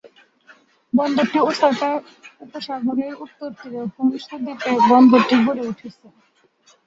[0.93, 1.89] বন্দরটি Osaka
[2.41, 6.05] উপসাগরের উত্তর তীরে হোনশু দ্বীপে বন্দরটি গড়ে উঠেছে।